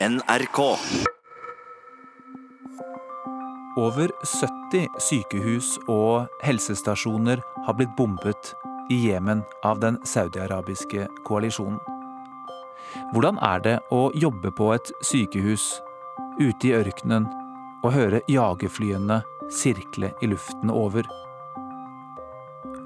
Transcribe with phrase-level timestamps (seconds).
[0.00, 0.58] NRK.
[3.76, 8.52] Over 70 sykehus og helsestasjoner har blitt bombet
[8.94, 11.80] i Jemen av den saudiarabiske koalisjonen.
[13.10, 15.66] Hvordan er det å jobbe på et sykehus
[16.38, 17.26] ute i ørkenen
[17.82, 19.18] og høre jagerflyene
[19.50, 21.10] sirkle i luften over?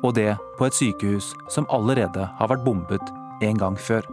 [0.00, 4.08] Og det på et sykehus som allerede har vært bombet en gang før.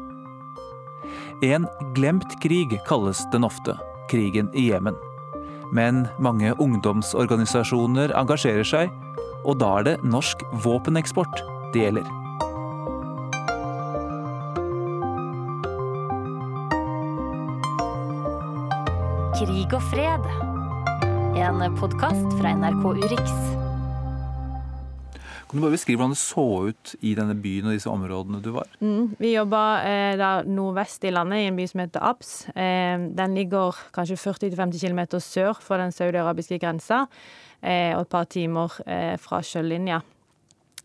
[1.42, 3.78] En glemt krig kalles den ofte,
[4.12, 4.96] krigen i Jemen.
[5.72, 8.92] Men mange ungdomsorganisasjoner engasjerer seg,
[9.48, 11.40] og da er det norsk våpeneksport
[11.72, 12.10] det gjelder.
[19.40, 20.28] Krig og fred.
[21.40, 23.69] En podkast fra NRK Urix.
[25.50, 28.52] Kan du bare beskrive hvordan det så ut i denne byen og disse områdene du
[28.54, 28.70] var?
[28.86, 32.34] Mm, vi jobba eh, nordvest i landet, i en by som heter Abs.
[32.54, 37.08] Eh, den ligger kanskje 40-50 km sør for den saudi-arabiske grensa,
[37.64, 40.04] eh, og et par timer eh, fra sjølinja.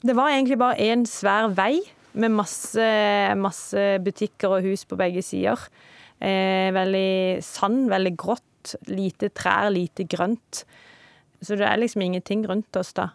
[0.00, 1.82] Det var egentlig bare én svær vei
[2.16, 2.86] med masse,
[3.36, 5.60] masse butikker og hus på begge sider.
[6.24, 8.78] Eh, veldig sand, veldig grått.
[8.88, 10.62] Lite trær, lite grønt.
[11.44, 13.10] Så det er liksom ingenting rundt oss, da.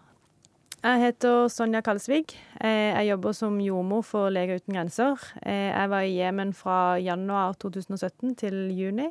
[0.80, 2.30] Jeg heter Sonja Kalsvig.
[2.64, 5.20] Eh, jeg jobber som jordmor for Leger uten grenser.
[5.44, 9.10] Eh, jeg var i Jemen fra januar 2017 til juni,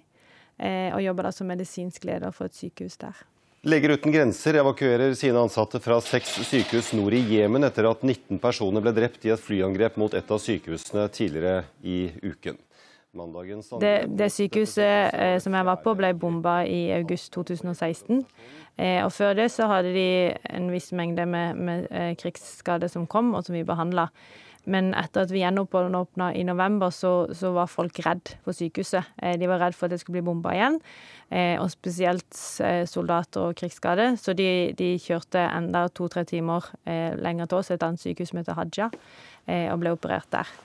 [0.56, 3.20] eh, og jobber da som medisinsk leder for et sykehus der.
[3.68, 8.40] Leger uten grenser evakuerer sine ansatte fra seks sykehus nord i Jemen etter at 19
[8.40, 12.56] personer ble drept i et flyangrep mot et av sykehusene tidligere i uken.
[13.80, 18.20] Det, det, sykehuset eh, som jeg var på, ble bomba i august 2016.
[18.76, 20.08] Eh, og før det så hadde de
[20.52, 24.10] en viss mengde med, med eh, krigsskader som kom, og som vi behandla.
[24.68, 29.08] Men etter at vi gjenåpna i november, så, så, var folk redd for sykehuset.
[29.22, 30.78] Eh, de var redd for at det skulle bli bomba igjen,
[31.32, 32.28] eh, og spesielt
[32.92, 34.12] soldater og krigsskade.
[34.20, 38.60] Så de, de kjørte enda to-tre timer lenger til oss, et annet sykehus som heter
[38.60, 38.92] Haja,
[39.72, 40.58] og ble operert der.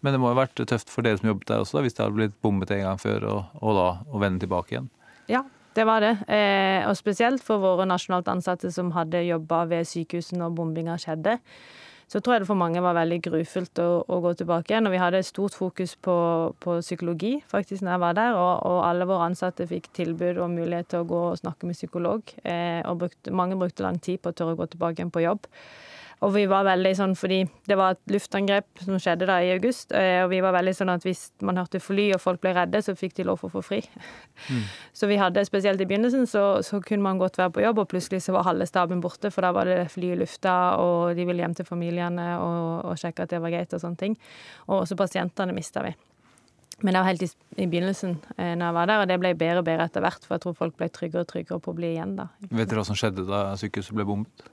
[0.00, 2.16] Men det må ha vært tøft for dere som jobbet der også, hvis det hadde
[2.16, 4.88] blitt bommet en gang før, og, og da å vende tilbake igjen?
[5.30, 5.44] Ja,
[5.76, 6.14] det var det.
[6.26, 11.38] Eh, og spesielt for våre nasjonalt ansatte som hadde jobba ved sykehusene når bombinga skjedde.
[12.10, 14.88] Så tror jeg det for mange var veldig grufullt å, å, gå tilbake igjen.
[14.88, 16.16] Og vi hadde stort fokus på,
[16.58, 20.50] på psykologi faktisk når jeg var der, og, og, alle våre ansatte fikk tilbud og
[20.50, 22.34] mulighet til å gå og snakke med psykolog.
[22.42, 25.22] Eh, og brukte, mange brukte lang tid på å tørre å gå tilbake igjen på
[25.22, 25.46] jobb.
[26.20, 27.38] Og vi var veldig sånn, fordi
[27.68, 30.92] det var et luftangrep som skjedde da i august, eh, og vi var veldig sånn
[30.92, 33.54] at hvis man hørte fly og folk ble redde, så fikk de lov for å
[33.56, 33.80] få fri.
[34.50, 34.66] Mm.
[35.00, 37.88] Så vi hadde, spesielt i begynnelsen, så, så, kunne man godt være på jobb, og
[37.88, 41.24] plutselig så var halve staben borte, for da var det fly i lufta, og de
[41.24, 44.18] ville hjem til familiene og, og sjekke at det var greit og sånne ting.
[44.68, 45.94] Og også pasientene mista vi.
[46.80, 49.34] Men det var helt i, i begynnelsen eh, når jeg var der, og det ble
[49.40, 51.80] bedre og bedre etter hvert, for jeg tror folk ble tryggere og tryggere på å
[51.80, 52.30] bli igjen da.
[52.48, 54.48] Vet dere hva som skjedde da sykehuset ble bombet?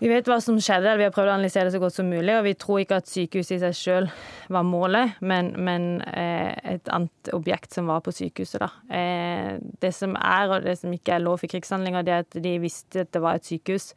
[0.00, 2.32] Vi vet hva som skjedde, vi har prøvd å analysere det så godt som mulig.
[2.32, 4.06] Og vi tror ikke at sykehuset i seg sjøl
[4.48, 8.62] var målet, men, men eh, et annet objekt som var på sykehuset.
[8.64, 8.70] Da.
[8.96, 12.40] Eh, det som er, og det som ikke er lov for krigshandlinger, det er at
[12.46, 13.90] de visste at det var et sykehus.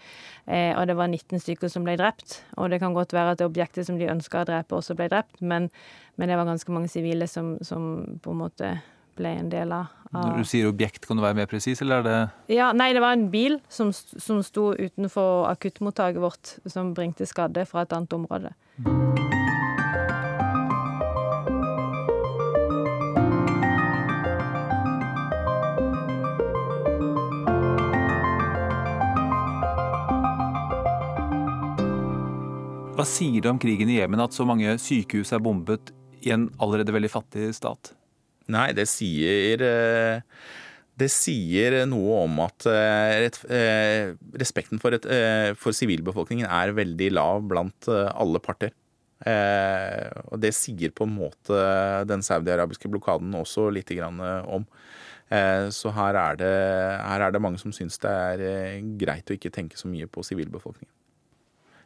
[0.44, 2.42] Eh, og det var 19 stykker som ble drept.
[2.58, 5.08] Og det kan godt være at det objektet som de ønska å drepe, også ble
[5.14, 5.72] drept, men,
[6.20, 8.76] men det var ganske mange sivile som, som på en måte
[9.18, 9.92] ble en del av.
[10.14, 13.02] Når du sier objekt, kan du være mer presis, eller er det Ja, Nei, det
[13.02, 18.14] var en bil som, som sto utenfor akuttmottaket vårt, som bringte skadde fra et annet
[18.14, 18.54] område.
[32.94, 35.90] Hva sier det om krigen i Jemen at så mange sykehus er bombet
[36.22, 37.96] i en allerede veldig fattig stat?
[38.52, 40.22] Nei, det sier eh,
[41.00, 44.98] det sier noe om at eh, eh, respekten for,
[45.74, 48.76] sivilbefolkningen er veldig lav blant alle parter.
[49.24, 51.60] Og det sier på en måte
[52.10, 54.66] den saudi-arabiske blokaden også litt om.
[55.72, 56.50] Så her er, det,
[57.08, 60.26] her er det mange som syns det er greit å ikke tenke så mye på
[60.28, 60.92] sivilbefolkningen.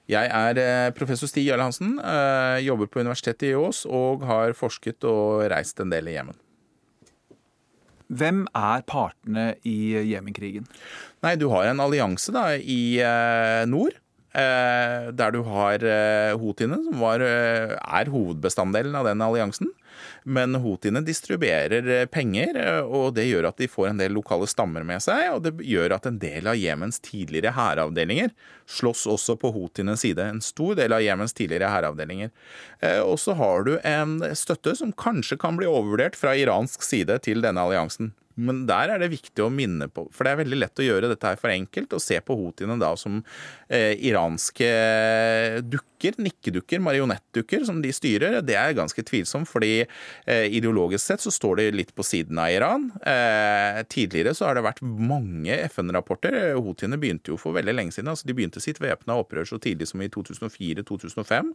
[0.10, 2.00] Jeg er professor Stig Jarle Hansen,
[2.65, 6.42] jobber på Universitetet i Ås og har forsket og reist en del i Jemen.
[8.07, 10.68] Hvem er partene i Jemenkrigen?
[11.25, 13.98] Nei, Du har en allianse da, i eh, nord.
[14.38, 19.71] Eh, der du har eh, houthiene, som var, er hovedbestanddelen av den alliansen.
[20.23, 24.47] Men houthiene distribuerer eh, penger, eh, og det gjør at de får en del lokale
[24.49, 25.29] stammer med seg.
[25.35, 28.33] Og det gjør at en del av Jemens tidligere hæravdelinger
[28.67, 30.23] slåss også på houthienes side.
[30.23, 32.33] En stor del av Jemens tidligere hæravdelinger.
[32.81, 37.19] Eh, og så har du en støtte som kanskje kan bli overvurdert fra iransk side
[37.25, 38.13] til denne alliansen.
[38.38, 41.12] Men der er det viktig å minne på, for det er veldig lett å gjøre
[41.12, 43.19] dette her for enkelt, og se på houthiene da som
[43.69, 44.68] eh, iranske
[45.66, 48.39] dukker, nikkedukker, marionettdukker som de styrer.
[48.45, 52.51] Det er ganske tvilsomt, fordi eh, ideologisk sett så står de litt på siden av
[52.54, 52.89] Iran.
[53.01, 56.38] Eh, tidligere så har det vært mange FN-rapporter.
[56.57, 58.12] Houthiene begynte jo for veldig lenge siden.
[58.13, 61.54] altså De begynte sitt væpna opprør så tidlig som i 2004-2005.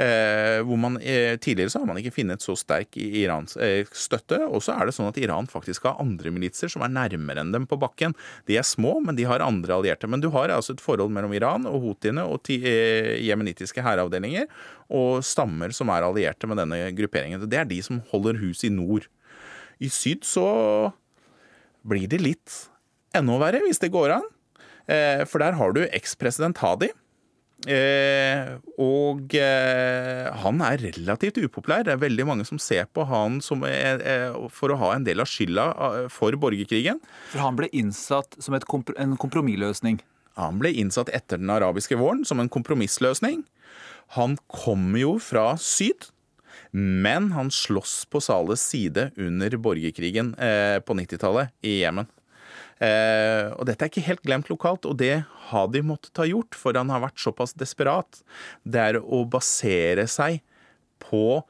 [0.00, 4.40] Eh, hvor man eh, Tidligere så har man ikke funnet så sterk Irans eh, støtte.
[4.48, 7.42] Og så er det sånn at Iran faktisk har andre andre militser som er nærmere
[7.42, 8.14] enn dem på bakken.
[8.48, 10.08] De er små, men de har andre allierte.
[10.10, 14.48] Men du har altså et forhold mellom Iran og houthiene og eh, jemenittiske hæravdelinger
[14.94, 17.44] og stammer som er allierte med denne grupperingen.
[17.50, 19.08] Det er de som holder hus i nord.
[19.82, 20.46] I syd så
[21.84, 22.60] blir det litt
[23.14, 24.28] enda verre, hvis det går an.
[24.88, 26.90] Eh, for der har du ekspresident Hadi
[27.64, 31.86] Eh, og eh, han er relativt upopulær.
[31.86, 35.22] Det er veldig mange som ser på han som, eh, for å ha en del
[35.24, 37.00] av skylda eh, for borgerkrigen.
[37.32, 40.02] For han ble innsatt som komp en kompromissløsning?
[40.40, 43.44] Han ble innsatt etter den arabiske våren som en kompromissløsning.
[44.18, 46.10] Han kommer jo fra syd.
[46.74, 52.08] Men han slåss på Sales side under borgerkrigen eh, på 90-tallet i Jemen.
[52.82, 56.56] Eh, og dette er ikke helt glemt lokalt, og det har de måttet ha gjort,
[56.58, 58.22] for han har vært såpass desperat.
[58.66, 60.40] Det er å basere seg
[61.02, 61.42] på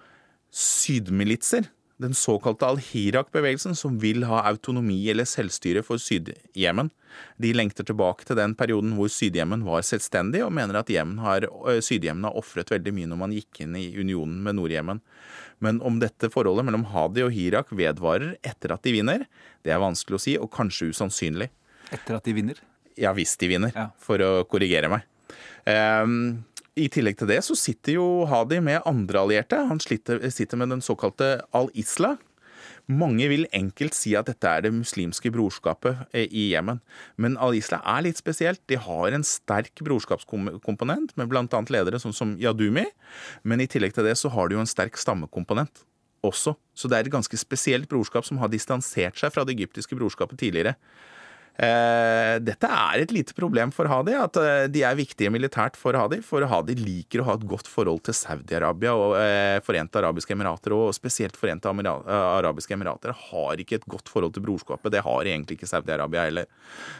[0.55, 1.71] sydmilitser.
[2.03, 6.91] Den såkalte al-Hirak-bevegelsen, som vil ha autonomi eller selvstyre for Syd-Jemen.
[7.39, 12.35] De lengter tilbake til den perioden hvor Syd-Jemen var selvstendig, og mener at Syd-Jemen har
[12.35, 15.03] ofret veldig mye når man gikk inn i unionen med Nord-Jemen.
[15.63, 19.29] Men om dette forholdet mellom Hadi og Hirak vedvarer etter at de vinner,
[19.63, 21.53] det er vanskelig å si, og kanskje usannsynlig.
[21.95, 22.59] Etter at de vinner?
[22.99, 23.89] Ja, hvis de vinner, ja.
[24.03, 25.07] for å korrigere meg.
[25.65, 26.43] Um,
[26.75, 29.61] I tillegg til det så sitter jo Hadi med andre allierte.
[29.69, 32.17] Han sitter med den såkalte al-Isla,
[32.85, 36.83] mange vil enkelt si at dette er det muslimske brorskapet eh, i Jemen.
[37.17, 38.61] Men al-Isla er litt spesielt.
[38.69, 41.63] De har en sterk brorskapskomponent med bl.a.
[41.73, 42.85] ledere sånn som Yadumi.
[43.43, 45.85] Men i tillegg til det så har de jo en sterk stammekomponent
[46.25, 46.55] også.
[46.77, 50.41] Så det er et ganske spesielt brorskap som har distansert seg fra det egyptiske brorskapet
[50.45, 50.77] tidligere.
[51.55, 55.95] Eh, dette er et lite problem for Hadi, at eh, de er viktige militært for
[55.95, 56.19] Hadi.
[56.27, 60.75] For Hadi liker å ha et godt forhold til Saudi-Arabia og eh, Forente arabiske emirater.
[60.75, 64.91] Og spesielt Forente arabiske emirater har ikke et godt forhold til brorskapet.
[64.97, 66.51] Det har egentlig ikke Saudi-Arabia heller.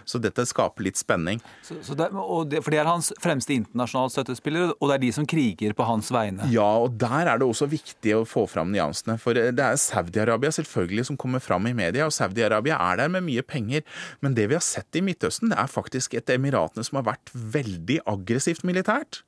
[0.07, 1.43] Så dette skaper litt spenning.
[1.67, 2.13] Så, så det,
[2.53, 5.89] det, for det er hans fremste internasjonale støttespillere, og det er de som kriger på
[5.89, 6.47] hans vegne?
[6.55, 9.19] Ja, og der er det også viktig å få fram nyansene.
[9.19, 13.27] For det er Saudi-Arabia selvfølgelig som kommer fram i media, og Saudi-Arabia er der med
[13.27, 13.83] mye penger.
[14.23, 17.09] men det det vi har sett i Midtøsten, det er faktisk et Emiratene som har
[17.15, 19.25] vært veldig aggressivt militært.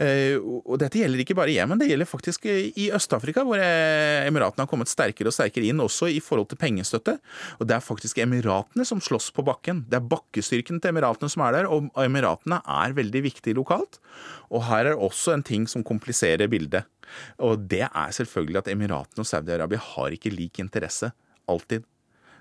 [0.00, 4.26] Eh, og dette gjelder ikke bare i Jemen, det gjelder faktisk i Øst-Afrika, hvor eh,
[4.28, 7.16] Emiratene har kommet sterkere og sterkere inn, også i forhold til pengestøtte.
[7.58, 9.84] Og det er faktisk Emiratene som slåss på bakken.
[9.90, 14.00] Det er bakkestyrken til Emiratene som er der, og Emiratene er veldig viktige lokalt.
[14.52, 16.88] Og her er også en ting som kompliserer bildet.
[17.44, 21.12] Og det er selvfølgelig at Emiratene og Saudi-Arabia har ikke lik interesse.
[21.50, 21.84] Alltid.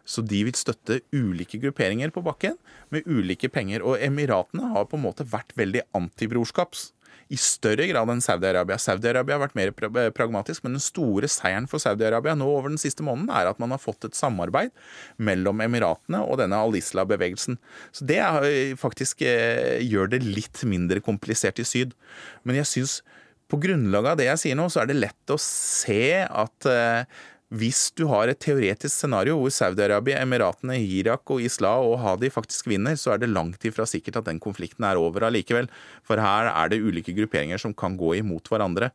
[0.04, 2.58] Så de vil støtte ulike grupperinger på bakken
[2.92, 3.86] med ulike penger.
[3.88, 6.92] Og Emiratene har på en måte vært veldig antibrorskaps.
[7.32, 8.76] I større grad enn Saudi-Arabia.
[8.82, 9.72] Saudi-Arabia har vært mer
[10.14, 13.72] pragmatisk, men den store seieren for Saudi-Arabia nå over den siste måneden er at man
[13.74, 14.74] har fått et samarbeid
[15.24, 17.58] mellom Emiratene og denne al-Isla-bevegelsen.
[17.96, 21.96] Så det er, faktisk eh, gjør det litt mindre komplisert i syd.
[22.44, 23.00] Men jeg syns
[23.50, 27.22] på grunnlag av det jeg sier nå, så er det lett å se at eh,
[27.54, 32.70] hvis du har et teoretisk scenario hvor Saudi-Arabia, Emiratene, Irak og Islah og Hadi faktisk
[32.72, 35.70] vinner, så er det langt ifra sikkert at den konflikten er over allikevel.
[36.08, 38.90] For her er det ulike grupperinger som kan gå imot hverandre.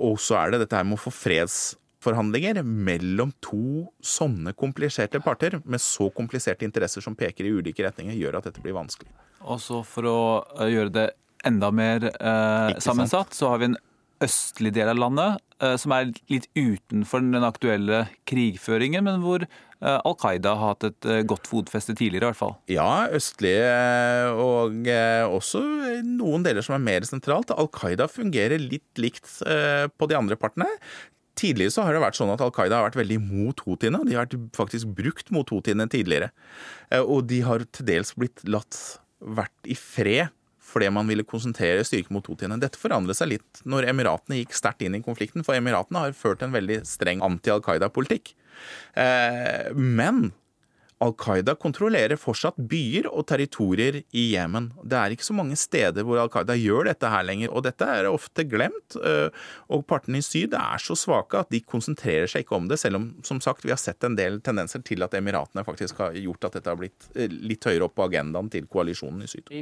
[0.00, 5.58] Og så er det dette her med å få fredsforhandlinger mellom to sånne kompliserte parter
[5.64, 9.12] med så kompliserte interesser som peker i ulike retninger, gjør at dette blir vanskelig.
[9.44, 10.20] Og så for å
[10.62, 11.10] eh, gjøre det
[11.46, 13.78] enda mer eh, sammensatt, så har vi en
[14.24, 19.96] østlig del av landet, eh, som er litt utenfor den aktuelle krigføringen, men hvor eh,
[19.96, 22.54] Al Qaida har hatt et eh, godt fotfeste tidligere, i hvert fall.
[22.72, 23.72] Ja, østlige
[24.36, 24.88] og
[25.36, 25.62] også
[26.06, 27.52] noen deler som er mer sentralt.
[27.52, 30.68] Al Qaida fungerer litt likt på de andre partene.
[31.36, 34.00] Tidligere så har det vært sånn at Al Qaida har vært veldig mot houthiene.
[34.08, 36.30] De har faktisk brukt mot houthiene tidligere.
[37.04, 38.78] Og de har til dels blitt latt
[39.20, 40.32] vært i fred
[40.66, 42.58] fordi man ville konsentrere styrke mot Houthiene.
[42.62, 46.42] Dette forandret seg litt når Emiratene gikk sterkt inn i konflikten, for Emiratene har ført
[46.42, 48.34] en veldig streng anti-Al Qaida-politikk.
[48.98, 50.32] Eh, men
[51.04, 54.70] Al Qaida kontrollerer fortsatt byer og territorier i Jemen.
[54.80, 57.84] Det er ikke så mange steder hvor Al Qaida gjør dette her lenger, og dette
[57.84, 58.96] er ofte glemt.
[58.96, 59.28] Eh,
[59.68, 63.00] og partene i syd er så svake at de konsentrerer seg ikke om det, selv
[63.00, 66.48] om som sagt vi har sett en del tendenser til at Emiratene faktisk har gjort
[66.48, 69.52] at dette har blitt eh, litt høyere opp på agendaen til koalisjonen i syd.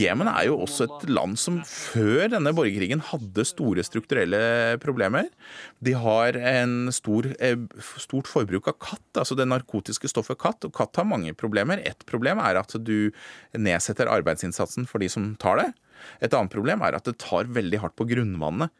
[0.00, 5.28] Jemen er jo også et land som før denne borgerkrigen hadde store strukturelle problemer.
[5.84, 7.60] De har en stor, eh,
[8.00, 10.64] stort forbruk forbruk av katt, altså det narkotiske stoffet katt.
[10.64, 11.82] Og katt har mange problemer.
[11.82, 13.10] Et problem er at du
[13.58, 15.70] nedsetter arbeidsinnsatsen for de som tar det.
[16.22, 18.70] Et annet problem er at det tar veldig hardt på grunnvannet.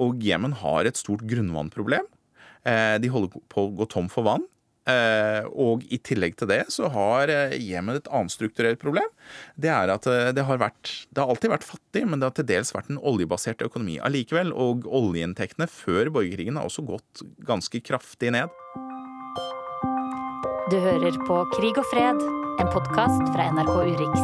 [0.00, 2.06] Og Jemen har et stort grunnvannproblem.
[2.64, 4.44] Eh, de holder på å gå tom for vann.
[4.84, 9.08] Eh, og i tillegg til det så har eh, Jemen et annet strukturelt problem.
[9.56, 12.50] Det er at det har, vært, det har alltid vært fattig, men det har til
[12.50, 14.52] dels vært en oljebasert økonomi allikevel.
[14.52, 18.52] Og oljeinntektene før borgerkrigen har også gått ganske kraftig ned.
[20.70, 22.20] Du hører på Krig og fred,
[22.62, 24.14] en podkast fra NRK Urix.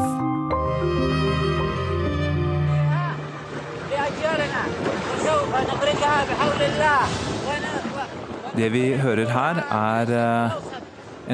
[8.56, 10.56] Det vi hører her, er eh,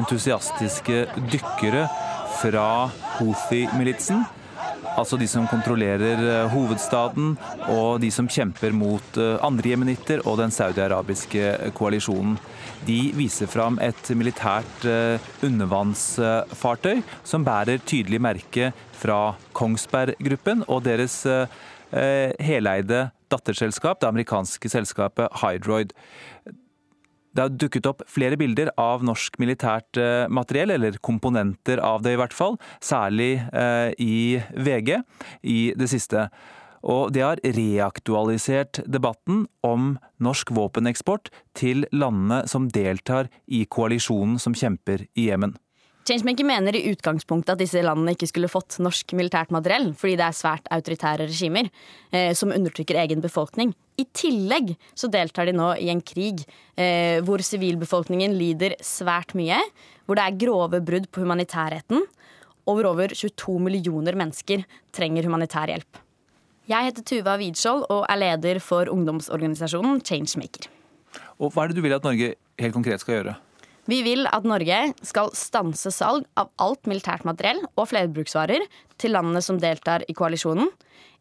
[0.03, 1.87] entusiastiske dykkere
[2.41, 2.67] fra
[3.15, 4.25] Houthi-militsen.
[4.97, 7.35] Altså de som kontrollerer eh, hovedstaden,
[7.69, 12.37] og de som kjemper mot eh, andre jemenitter og den saudi-arabiske koalisjonen.
[12.87, 20.81] De viser fram et militært eh, undervannsfartøy som bærer tydelig merke fra Kongsberg Gruppen og
[20.89, 21.45] deres eh,
[22.41, 25.93] heleide datterselskap, det amerikanske selskapet Hydroid.
[27.37, 32.15] Det har dukket opp flere bilder av norsk militært eh, materiell, eller komponenter av det
[32.15, 33.37] i hvert fall, særlig
[34.01, 34.95] i VG
[35.45, 36.27] i det siste.
[36.87, 44.57] Og det har reaktualisert debatten om norsk våpeneksport til landene som deltar i koalisjonen som
[44.57, 45.57] kjemper i Jemen.
[46.07, 50.23] Changemaker mener i utgangspunktet at disse landene ikke skulle fått norsk militært materiell, fordi det
[50.23, 51.67] er svært autoritære regimer
[52.15, 53.73] eh, som undertrykker egen befolkning.
[53.99, 56.45] I tillegg så deltar de nå i en krig
[56.79, 59.59] eh, hvor sivilbefolkningen lider svært mye,
[60.07, 62.05] hvor det er grove brudd på humanitærretten,
[62.67, 64.63] og hvor over 22 millioner mennesker
[64.95, 65.99] trenger humanitær hjelp.
[66.71, 70.71] Jeg heter Tuva Widskjold og er leder for ungdomsorganisasjonen Changemaker.
[71.39, 73.35] Og Hva er det du vil at Norge helt konkret skal gjøre?
[73.87, 78.65] Vi vil at Norge skal stanse salg av alt militært materiell og flerbruksvarer
[78.99, 80.69] til landene som deltar i koalisjonen.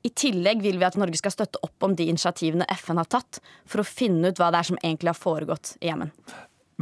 [0.06, 3.40] I tillegg vil vi at Norge skal støtte opp om de initiativene FN har tatt
[3.66, 6.12] for å finne ut hva det er som egentlig har foregått i Jemen.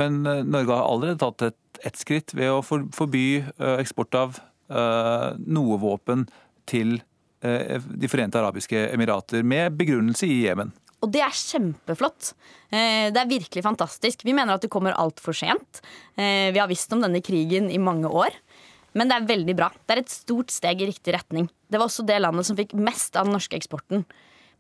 [0.00, 4.40] Men eh, Norge har allerede tatt et, et skritt ved å forby eh, eksport av
[4.72, 6.26] uh, noe våpen
[6.68, 6.98] til
[7.44, 10.72] Eh, De forente arabiske emirater, med begrunnelse i Jemen.
[11.04, 12.32] Og det er kjempeflott.
[12.72, 14.24] Eh, det er virkelig fantastisk.
[14.24, 15.82] Vi mener at det kommer altfor sent.
[16.16, 18.32] Eh, vi har visst om denne krigen i mange år.
[18.96, 19.68] Men det er veldig bra.
[19.84, 21.50] Det er et stort steg i riktig retning.
[21.68, 24.06] Det var også det landet som fikk mest av den norske eksporten.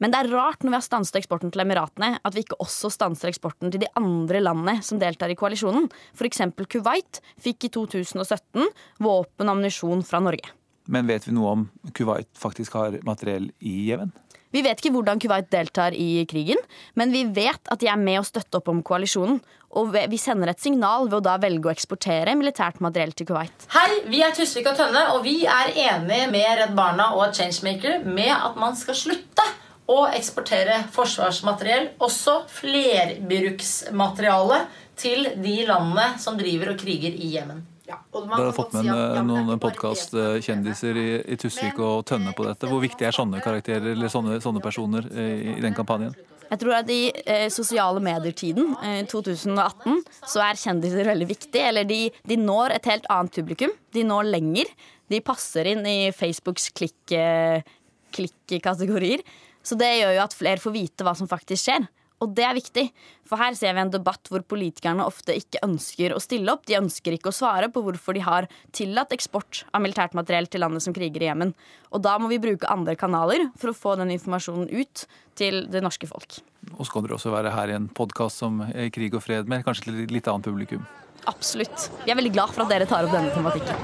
[0.02, 2.90] Men det er rart når vi har stanset eksporten til Emiratene, at vi ikke også
[2.90, 5.86] stanser eksporten til de andre landene som deltar i koalisjonen.
[6.18, 6.42] F.eks.
[6.66, 8.66] Kuwait fikk i 2017
[9.06, 10.50] våpen og ammunisjon fra Norge.
[10.90, 11.62] Men vet vi noe om
[11.96, 14.10] Kuwait faktisk har materiell i Jemen?
[14.54, 16.60] Vi vet ikke hvordan Kuwait deltar i krigen,
[16.94, 19.40] men vi vet at de er med å støtte opp om koalisjonen.
[19.74, 23.66] Og vi sender et signal ved å da velge å eksportere militært materiell til Kuwait.
[23.74, 28.06] Hei, vi er Tusvik og Tønne, og vi er enige med Redd Barna og Changemaker
[28.06, 29.42] med at man skal slutte
[29.90, 34.58] å eksportere forsvarsmateriell, også flerbruksmateriale,
[34.94, 37.73] til de landene som driver og kriger i Jemen.
[37.84, 42.44] Ja, Dere har fått med si at, noen podkastkjendiser i, i Tusvik og Tønne på
[42.46, 42.66] dette.
[42.70, 46.14] Hvor viktig er sånne karakterer eller sånne, sånne personer i, i, den kampanjen?
[46.48, 51.60] Jeg tror at I eh, sosiale medier-tiden, eh, 2018, så er kjendiser veldig viktig.
[51.60, 53.72] Eller de, de, når et helt annet publikum.
[53.92, 54.66] De når lenger.
[55.12, 59.20] De passer inn i Facebooks klikk-kategorier.
[59.20, 59.28] Klikk
[59.64, 61.86] så det gjør jo at flere får vite hva som faktisk skjer.
[62.24, 62.86] Og det er viktig,
[63.28, 66.64] for her ser vi en debatt hvor politikerne ofte ikke ønsker å stille opp.
[66.68, 70.64] De ønsker ikke å svare på hvorfor de har tillatt eksport av militært materiell til
[70.64, 71.52] landet som kriger i Jemen.
[71.92, 75.06] Og da må vi bruke andre kanaler for å få den informasjonen ut
[75.38, 76.40] til det norske folk.
[76.78, 78.62] Og så kan dere også være her i en podkast som
[78.94, 80.84] Krig og fred med kanskje til litt annet publikum.
[81.28, 81.90] Absolutt.
[82.04, 83.76] Vi er veldig glad for at dere tar opp denne tematikken.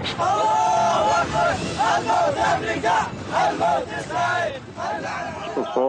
[5.56, 5.86] Og så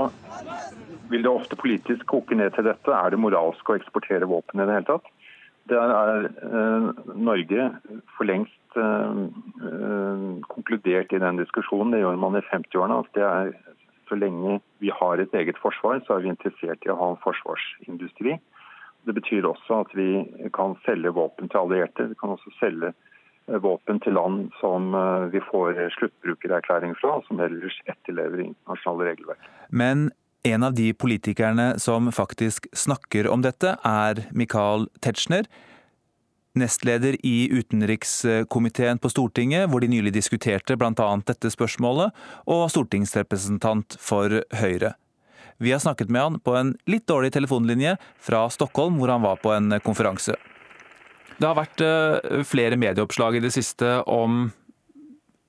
[1.12, 2.94] vil det ofte politisk koke ned til dette.
[2.96, 5.10] Er det moralsk å eksportere våpen i det hele tatt?
[5.70, 7.68] Der er eh, Norge
[8.18, 9.20] for lengst eh,
[9.68, 11.94] eh, konkludert i den diskusjonen.
[11.94, 13.04] Det gjør man i 50-årene.
[13.04, 13.54] at det er
[14.10, 17.22] Så lenge vi har et eget forsvar, så er vi interessert i å ha en
[17.24, 18.34] forsvarsindustri.
[19.08, 22.10] Det betyr også at vi kan selge våpen til allierte.
[22.10, 22.92] Vi kan også selge
[23.48, 24.92] våpen til land som
[25.32, 29.48] vi får sluttbrukererklæring fra, som ellers etterlever internasjonale regelverk.
[29.70, 30.12] Men
[30.44, 35.46] en av de politikerne som faktisk snakker om dette, er Michael Tetzschner.
[36.58, 41.10] Nestleder i utenrikskomiteen på Stortinget, hvor de nylig diskuterte bl.a.
[41.28, 42.12] dette spørsmålet,
[42.50, 44.96] og stortingsrepresentant for Høyre.
[45.62, 49.38] Vi har snakket med han på en litt dårlig telefonlinje fra Stockholm, hvor han var
[49.44, 50.36] på en konferanse.
[51.38, 54.50] Det har vært eh, flere medieoppslag i det siste om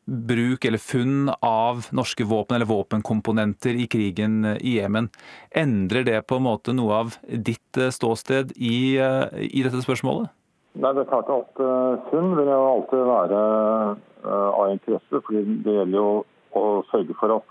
[0.04, 5.09] bruk eller funn av norske våpen eller våpenkomponenter i krigen i Jemen.
[5.50, 10.32] Endrer det på en måte noe av ditt eh, ståsted i, eh, i dette spørsmålet?
[10.73, 13.40] Nei, det er klart at uh, Funn vil jo alltid være
[14.25, 15.21] av interesse.
[15.26, 16.06] fordi Det gjelder jo
[16.56, 17.50] å sørge for at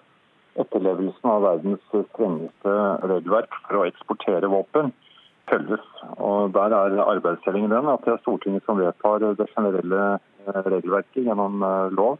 [0.63, 2.73] etterlevelsen av verdens strengeste
[3.11, 4.89] regelverk for å eksportere våpen
[5.51, 5.85] følges.
[6.17, 10.17] Og Der er arbeidsdelingen den at det er Stortinget som vedtar det generelle
[10.65, 11.61] regelverket gjennom
[11.93, 12.17] lov.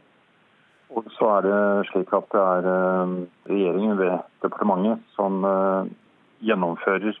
[0.92, 1.58] Og så er det
[1.88, 3.12] slik at det er eh,
[3.48, 5.92] regjeringen ved departementet som eh,
[6.44, 7.16] gjennomfører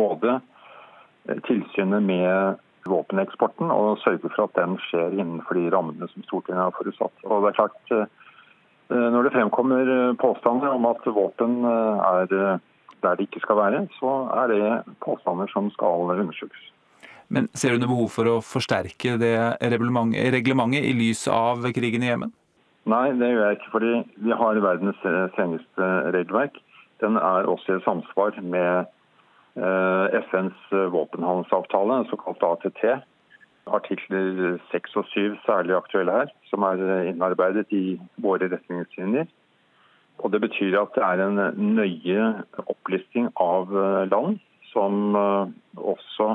[0.00, 6.24] både eh, tilsynet med våpeneksporten og sørger for at den skjer innenfor de rammene som
[6.26, 7.24] Stortinget har forutsatt.
[7.28, 8.10] Og det er klart,
[8.90, 12.24] Når det fremkommer påstander om at våpen er
[13.02, 16.64] der det ikke skal være, så er det påstander som skal undersøkes.
[17.28, 22.10] Men Ser du noe behov for å forsterke det reglementet i lys av krigen i
[22.10, 22.32] Jemen?
[22.88, 23.70] Nei, det gjør jeg ikke.
[23.70, 26.56] fordi vi har verdens strengeste regelverk.
[27.00, 28.84] Den er også i samsvar med
[29.56, 32.84] eh, FNs våpenhandelsavtale, såkalt ATT.
[33.66, 36.80] Artikler 6 og 7 særlig aktuelle her, som er
[37.12, 39.28] innarbeidet i våre retningslinjer.
[40.18, 41.40] Og Det betyr at det er en
[41.76, 42.24] nøye
[42.68, 44.40] opplisting av eh, land
[44.72, 46.34] som eh, også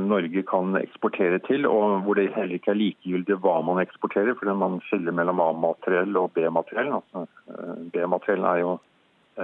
[0.00, 4.54] Norge kan eksportere til, og hvor det heller ikke er likegyldig hva man eksporterer, fordi
[4.56, 6.94] man skiller mellom A-materiell og B-materiell.
[7.00, 8.70] Altså, eh, B-materiell er jo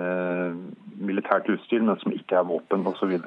[0.00, 0.57] eh,
[1.11, 3.19] militært utstyr, men som ikke er våpen osv.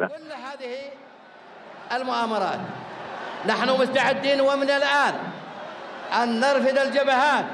[3.46, 5.14] نحن مستعدين ومن الآن
[6.24, 7.46] أن نرفد الجبهات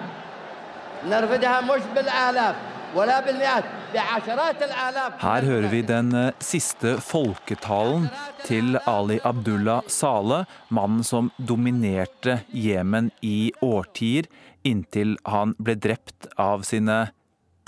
[1.06, 2.56] نرفدها مش بالآلاف
[2.96, 8.09] ولا بالمئات her hører vi den eh, siste folketalen
[8.47, 14.29] til Ali Abdullah Saleh, mannen som dominerte Jemen i årtier,
[14.63, 17.11] inntil han ble drept av sine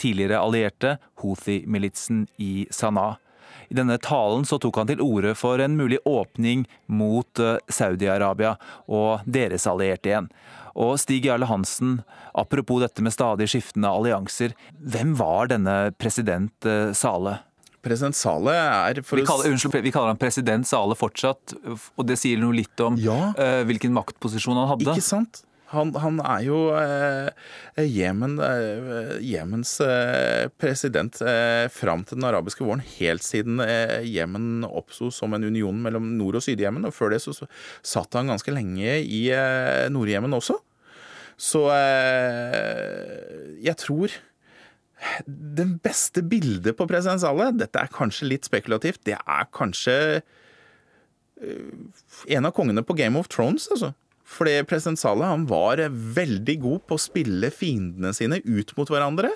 [0.00, 3.18] tidligere allierte, Houthi-militsen i Sanaa.
[3.72, 8.56] I denne talen så tok han til orde for en mulig åpning mot eh, Saudi-Arabia
[8.92, 10.28] og deres allierte igjen.
[10.78, 12.00] Og Stig Jarle Hansen,
[12.34, 17.40] apropos dette med stadig skiftende allianser, hvem var denne president eh, Sale?
[17.82, 22.38] President Sale er vi kaller, unnskyld, vi kaller han president Sale fortsatt, og det sier
[22.38, 23.32] noe litt om ja.
[23.34, 24.94] uh, hvilken maktposisjon han hadde.
[24.94, 25.42] Ikke sant?
[25.72, 27.30] Han, han, er jo eh,
[27.88, 33.62] Jemen, eh, Jemens eh, president eh, fram til den arabiske våren, helt siden
[34.04, 36.84] Jemen oppsto som en union mellom Nord- og Syd-Jemen.
[36.88, 37.48] Og før det så, så,
[37.80, 39.24] satt han ganske lenge i
[39.92, 40.58] Nord-Jemen også.
[41.40, 41.64] Så
[43.64, 44.12] jeg tror
[45.26, 49.96] det beste bildet på president Saleh, dette er kanskje litt spekulativt, det er kanskje
[51.42, 53.90] en av kongene på Game of Thrones, altså.
[54.32, 59.30] Fordi president Saleh han var veldig god på å spille fiendene sine ut mot hverandre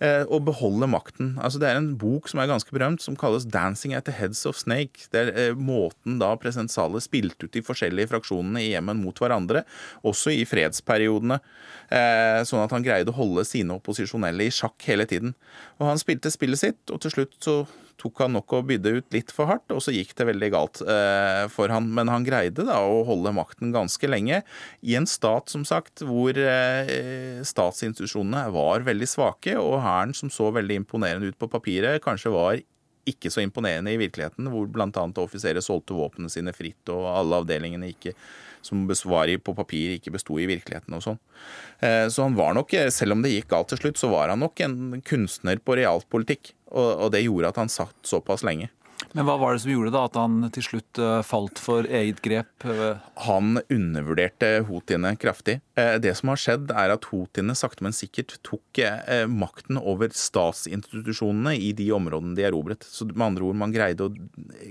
[0.00, 1.34] eh, og beholde makten.
[1.42, 4.46] Altså Det er en bok som er ganske berømt, som kalles 'Dancing at the Heads
[4.48, 5.08] of Snake'.
[5.12, 9.16] Det er eh, måten da president Saleh spilte ut de forskjellige fraksjonene i Jemen mot
[9.20, 9.64] hverandre,
[10.04, 11.40] også i fredsperiodene.
[11.90, 15.34] Eh, sånn at han greide å holde sine opposisjonelle i sjakk hele tiden.
[15.80, 17.60] Og han spilte spillet sitt, og til slutt så
[18.00, 20.80] tok han nok å bydde ut litt for hardt, og så gikk det veldig galt
[20.82, 21.90] eh, for han.
[21.96, 24.42] Men han greide da å holde makten ganske lenge
[24.80, 30.50] i en stat, som sagt, hvor eh, statsinstitusjonene var veldig svake, og hæren som så
[30.56, 32.60] veldig imponerende ut på papiret, kanskje var
[33.10, 34.88] ikke så imponerende i virkeligheten, hvor bl.a.
[35.22, 38.14] offiserer solgte våpnene sine fritt, og alle avdelingene ikke
[38.66, 41.20] som var på papir, ikke besto i virkeligheten og sånn.
[41.80, 44.42] Eh, så han var nok, selv om det gikk galt til slutt, så var han
[44.44, 46.54] nok en kunstner på realpolitikk.
[46.70, 48.68] Og, det gjorde at han satt såpass lenge.
[49.16, 52.20] Men hva var det som gjorde da at han til slutt eh, falt for eget
[52.22, 52.66] grep?
[53.26, 55.58] Han undervurderte houthiene kraftig.
[55.74, 60.14] Eh, det som har skjedd, er at houthiene sakte, men sikkert tok eh, makten over
[60.14, 62.86] statsinstitusjonene i de områdene de erobret.
[62.86, 64.14] Så med andre ord, man greide å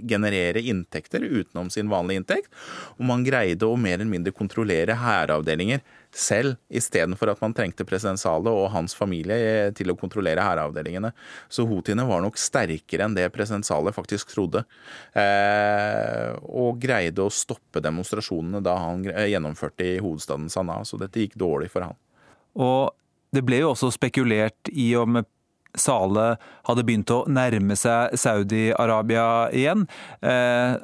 [0.08, 2.54] generere inntekter utenom sin vanlige inntekt.
[2.96, 5.84] Og man greide å mer eller mindre kontrollere hæravdelinger
[6.16, 11.12] selv, istedenfor at man trengte president Saleh og hans familie til å kontrollere hæravdelingene.
[11.52, 14.64] Så houthiene var nok sterkere enn det president Saleh faktisk trodde.
[15.14, 20.86] Eh, og greide å stoppe demonstrasjonene da han gjennomførte i hovedstaden Sanaa.
[20.88, 22.00] Så dette gikk dårlig for han.
[22.60, 22.90] Og
[23.36, 25.22] det ble jo også spekulert i om
[25.78, 26.32] Sale
[26.66, 29.86] hadde begynt å nærme seg Saudi-Arabia igjen.
[30.26, 30.80] Eh,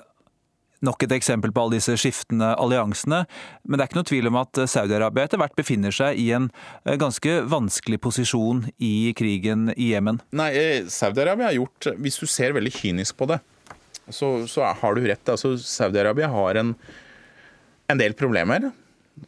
[0.86, 3.24] nok et eksempel på alle disse skiftende alliansene.
[3.66, 6.50] Men det er ikke noe tvil om at Saudi-Arabia etter hvert befinner seg i en
[6.86, 10.22] eh, ganske vanskelig posisjon i krigen i Jemen.
[10.36, 13.42] Nei, eh, Saudi-Arabia har gjort Hvis du ser veldig kynisk på det,
[14.10, 15.30] så, så har du rett.
[15.30, 16.74] Altså, Saudi-Arabia har en,
[17.90, 18.70] en, del problemer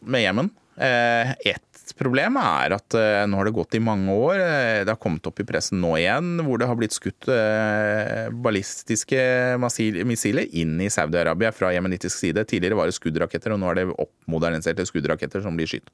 [0.00, 0.50] med Jemen.
[0.78, 4.40] Eh, et problem er at eh, nå har det gått i mange år.
[4.42, 8.28] Eh, det har kommet opp i pressen nå igjen, hvor det har blitt skutt eh,
[8.44, 9.20] ballistiske
[9.60, 12.44] missiler inn i Saudi-Arabia fra jemenittisk side.
[12.48, 15.88] Tidligere var det skuddraketter, og nå er det oppmoderniserte skuddraketter som blir skutt.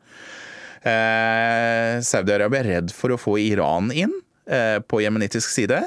[0.85, 4.13] Saudi-Arabia er redd for å få Iran inn
[4.45, 5.79] på jemenittisk side.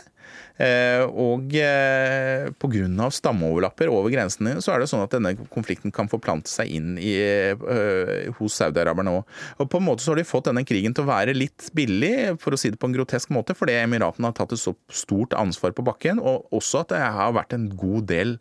[0.57, 3.09] Eh, og eh, pga.
[3.13, 7.13] stammeoverlapper over grensene så er det sånn at denne konflikten kan forplante seg inn i,
[7.21, 9.37] eh, hos saudiaraberne òg.
[9.61, 12.37] Og på en måte så har de fått denne krigen til å være litt billig,
[12.41, 15.37] for å si det på en grotesk måte, fordi Emiratene har tatt et så stort
[15.37, 18.39] ansvar på bakken, og også at det har vært en god del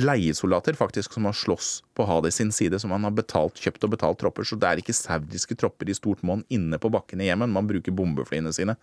[0.00, 3.92] leiesoldater faktisk som har slåss på Hadi sin side, som han har betalt, kjøpt og
[3.92, 4.46] betalt tropper.
[4.48, 7.52] Så det er ikke saudiske tropper i stort monn inne på bakken i Jemen.
[7.52, 8.78] Man bruker bombeflyene sine.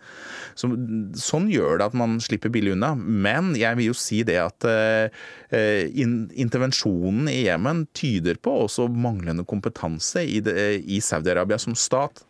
[0.54, 0.70] Så,
[1.18, 2.92] sånn gjør det at man slipper billig unna.
[2.94, 5.10] Men jeg vil jo si det at uh,
[5.50, 12.22] in, intervensjonen i Jemen tyder på også manglende kompetanse i, i Saudi-Arabia som stat.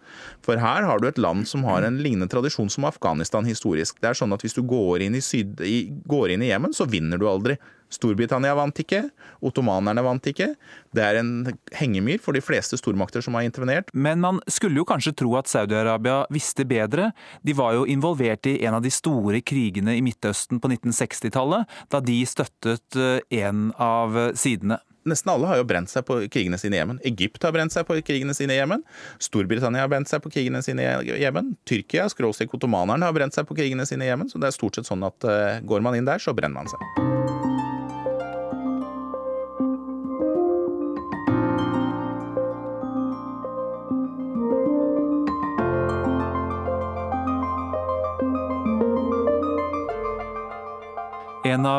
[0.45, 4.01] For her har du et land som har en lignende tradisjon som Afghanistan historisk.
[4.01, 5.61] Det er sånn at Hvis du går inn i, syd,
[6.09, 7.59] går inn i Jemen, så vinner du aldri.
[7.91, 9.05] Storbritannia vant ikke,
[9.45, 10.53] ottomanerne vant ikke.
[10.95, 11.33] Det er en
[11.77, 13.91] hengemyr for de fleste stormakter som har intervenert.
[13.95, 17.11] Men man skulle jo kanskje tro at Saudi-Arabia visste bedre.
[17.47, 22.03] De var jo involvert i en av de store krigene i Midtøsten på 1960-tallet, da
[22.05, 24.81] de støttet eh, en av sidene.
[25.09, 26.99] Nesten alle har jo brent seg på krigene sine i Jemen.
[27.09, 28.85] Egypt har brent seg på krigene sine i Jemen.
[29.23, 31.55] Storbritannia har brent seg på krigene sine i Jemen.
[31.69, 34.29] Tyrkia, skråstrek ottomanerne, har brent seg på krigene sine i Jemen.
[34.29, 36.71] Så det er stort sett sånn at uh, går man inn der, så brenner man
[36.71, 37.20] seg.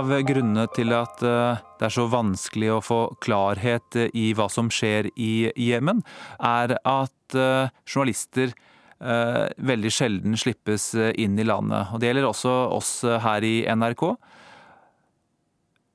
[0.01, 4.71] Av grunnene til at eh, det er så vanskelig å få klarhet i hva som
[4.73, 6.01] skjer i Jemen,
[6.37, 11.93] er at eh, journalister eh, veldig sjelden slippes inn i landet.
[11.93, 14.05] Og Det gjelder også oss her i NRK.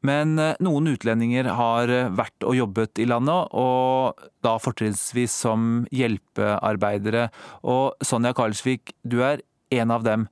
[0.06, 7.26] Men noen utlendinger har vært og jobbet i landet, og da fortrinnsvis som hjelpearbeidere.
[7.66, 9.42] Og Sonja Karlsvik, du er
[9.74, 10.28] en av dem.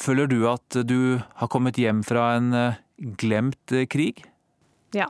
[0.00, 2.80] Føler du at du har kommet hjem fra en eh,
[3.20, 4.24] glemt eh, krig?
[4.94, 5.06] Ja,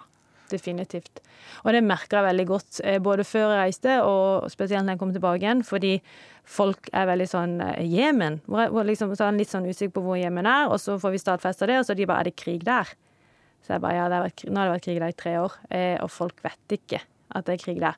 [0.51, 1.23] definitivt.
[1.65, 5.03] Og det merker jeg veldig godt, eh, både før jeg reiste og spesielt når jeg
[5.03, 5.65] kom tilbake igjen.
[5.67, 5.95] Fordi
[6.45, 7.57] folk er veldig sånn
[7.89, 8.43] Jemen.
[8.49, 11.81] Liksom, så litt sånn usikker på hvor Jemen er, og så får vi stadfesta det,
[11.81, 12.93] og så er de bare Er det krig der?
[13.65, 15.55] Så jeg bare ja, har vært, nå har det vært krig der i tre år,
[16.05, 16.99] og folk vet ikke
[17.33, 17.97] at det er krig der.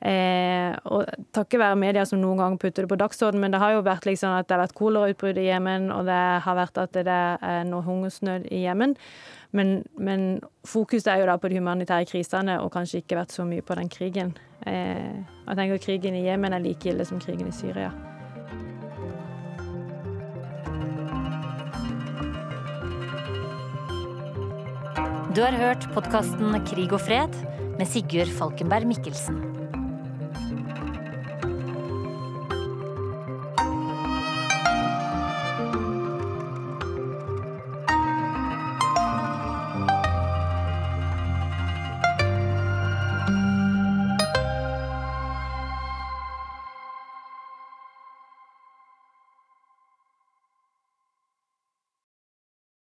[0.00, 1.04] Eh, og
[1.36, 4.06] takket være media som noen ganger putter det på dagsordenen, men det har jo vært
[4.08, 7.66] liksom at det har vært kolerautbrudd i Jemen, og det har vært at det er
[7.68, 8.96] noe hungersnød i Jemen.
[9.52, 13.44] Men, men fokuset er jo da på de humanitære krisene, og kanskje ikke vært så
[13.44, 14.32] mye på den krigen.
[14.64, 17.92] Eh, jeg tenker krigen i Jemen er like ille som krigen i Syria.
[25.30, 27.36] Du har hørt podkasten Krig og fred
[27.78, 29.49] med Sigurd Falkenberg Mikkelsen.